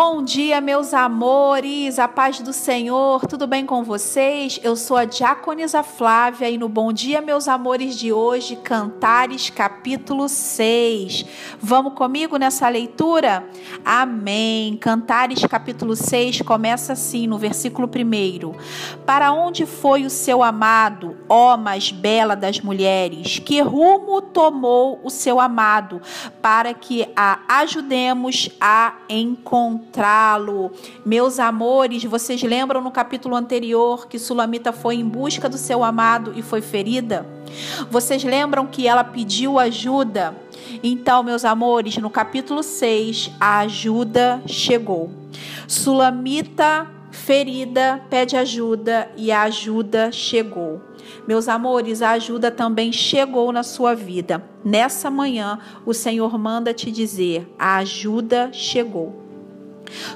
[0.00, 4.60] Bom dia, meus amores, a paz do Senhor, tudo bem com vocês?
[4.62, 10.28] Eu sou a Diaconisa Flávia e no Bom Dia, meus amores de hoje, Cantares capítulo
[10.28, 11.24] 6.
[11.60, 13.44] Vamos comigo nessa leitura?
[13.84, 14.76] Amém.
[14.76, 21.56] Cantares capítulo 6 começa assim, no versículo 1: Para onde foi o seu amado, ó
[21.56, 23.40] mais bela das mulheres?
[23.40, 26.00] Que rumo tomou o seu amado,
[26.40, 29.87] para que a ajudemos a encontrar?
[29.88, 30.70] Encontrá-lo.
[31.04, 36.32] Meus amores, vocês lembram no capítulo anterior que Sulamita foi em busca do seu amado
[36.36, 37.26] e foi ferida?
[37.90, 40.36] Vocês lembram que ela pediu ajuda?
[40.82, 45.10] Então, meus amores, no capítulo 6, a ajuda chegou.
[45.66, 50.80] Sulamita ferida pede ajuda e a ajuda chegou.
[51.26, 54.44] Meus amores, a ajuda também chegou na sua vida.
[54.62, 59.27] Nessa manhã, o Senhor manda te dizer: a ajuda chegou.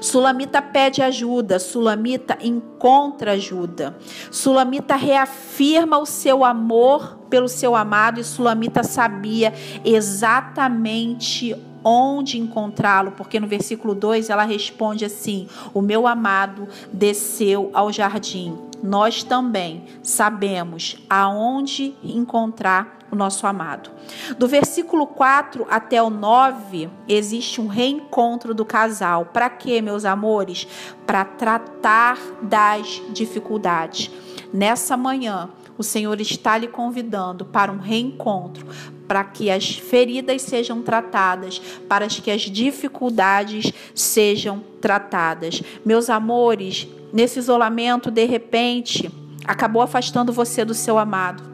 [0.00, 3.96] Sulamita pede ajuda, Sulamita encontra ajuda.
[4.30, 9.52] Sulamita reafirma o seu amor pelo seu amado e Sulamita sabia
[9.84, 17.92] exatamente onde encontrá-lo, porque no versículo 2 ela responde assim: O meu amado desceu ao
[17.92, 18.56] jardim.
[18.82, 23.90] Nós também sabemos aonde encontrar o nosso amado.
[24.38, 29.26] Do versículo 4 até o 9, existe um reencontro do casal.
[29.26, 30.66] Para quê, meus amores?
[31.06, 34.10] Para tratar das dificuldades.
[34.50, 38.66] Nessa manhã, o Senhor está lhe convidando para um reencontro,
[39.06, 45.62] para que as feridas sejam tratadas, para que as dificuldades sejam tratadas.
[45.84, 49.10] Meus amores, nesse isolamento, de repente,
[49.44, 51.51] acabou afastando você do seu amado.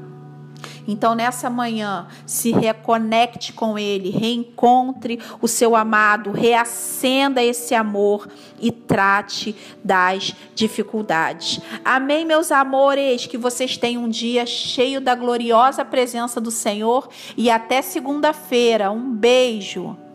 [0.88, 8.26] Então, nessa manhã, se reconecte com Ele, reencontre o seu amado, reacenda esse amor
[8.58, 9.54] e trate
[9.84, 11.60] das dificuldades.
[11.84, 13.26] Amém, meus amores?
[13.26, 18.90] Que vocês tenham um dia cheio da gloriosa presença do Senhor e até segunda-feira.
[18.90, 20.07] Um beijo.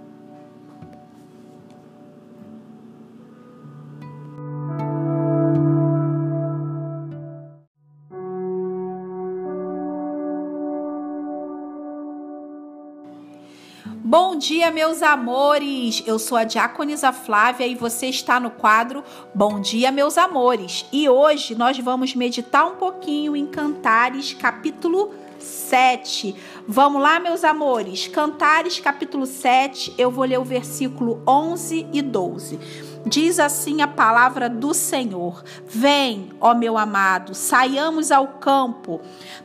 [14.16, 16.04] Bom dia, meus amores!
[16.06, 19.04] Eu sou a Diaconisa Flávia e você está no quadro
[19.34, 20.86] Bom Dia, meus amores.
[20.94, 26.36] E hoje nós vamos meditar um pouquinho em Cantares, capítulo 7.
[26.68, 28.08] Vamos lá, meus amores?
[28.08, 32.60] Cantares, capítulo 7, eu vou ler o versículo 11 e 12.
[33.06, 39.02] Diz assim a palavra do Senhor: Vem, ó meu amado, saiamos ao campo,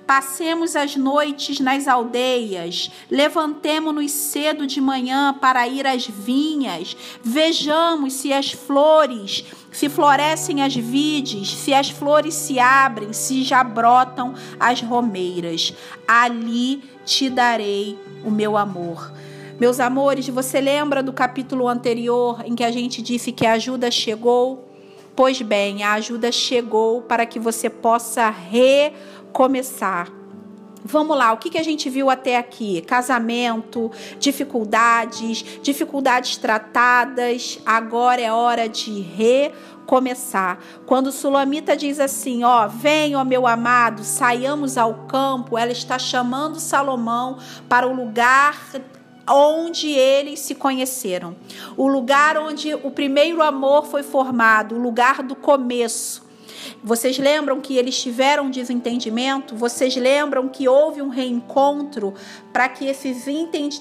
[0.06, 8.32] passemos as noites nas aldeias, levantemo-nos cedo de manhã para ir às vinhas, vejamos se
[8.32, 14.80] as flores, se florescem as vides, se as flores se abrem, se já brotam as
[14.80, 15.74] romeiras.
[16.06, 19.12] Ali te darei o meu amor.
[19.60, 23.90] Meus amores, você lembra do capítulo anterior em que a gente disse que a ajuda
[23.90, 24.70] chegou?
[25.16, 30.12] Pois bem, a ajuda chegou para que você possa recomeçar.
[30.84, 32.80] Vamos lá, o que, que a gente viu até aqui?
[32.82, 37.58] Casamento, dificuldades, dificuldades tratadas.
[37.66, 40.60] Agora é hora de recomeçar.
[40.86, 46.60] Quando Sulamita diz assim: Ó, vem, ó meu amado, saiamos ao campo, ela está chamando
[46.60, 47.38] Salomão
[47.68, 48.56] para o lugar
[49.30, 51.36] onde eles se conheceram,
[51.76, 56.27] o lugar onde o primeiro amor foi formado, o lugar do começo.
[56.82, 59.56] Vocês lembram que eles tiveram desentendimento?
[59.56, 62.14] Vocês lembram que houve um reencontro
[62.52, 63.24] para que esses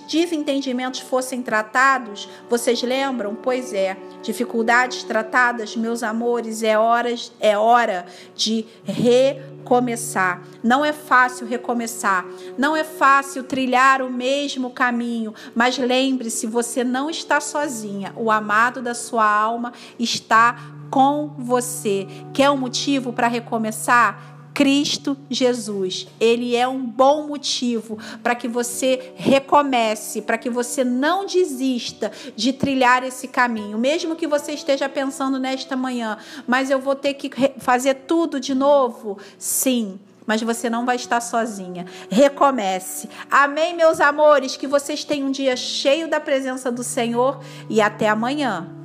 [0.10, 2.28] desentendimentos fossem tratados?
[2.50, 3.36] Vocês lembram?
[3.36, 8.06] Pois é, dificuldades tratadas, meus amores, é hora, é hora
[8.36, 10.44] de recomeçar.
[10.64, 12.26] Não é fácil recomeçar,
[12.58, 18.12] não é fácil trilhar o mesmo caminho, mas lembre-se, você não está sozinha.
[18.16, 22.08] O amado da sua alma está com você.
[22.34, 24.38] Quer um motivo para recomeçar?
[24.58, 26.08] Cristo Jesus.
[26.20, 32.52] Ele é um bom motivo para que você recomece, para que você não desista de
[32.52, 33.78] trilhar esse caminho.
[33.78, 36.18] Mesmo que você esteja pensando nesta manhã,
[36.48, 37.30] mas eu vou ter que
[37.60, 39.20] fazer tudo de novo?
[39.38, 41.86] Sim mas você não vai estar sozinha.
[42.10, 43.10] Recomece.
[43.32, 44.58] Amém, meus amores?
[44.58, 48.77] Que vocês tenham um dia cheio da presença do Senhor e até amanhã.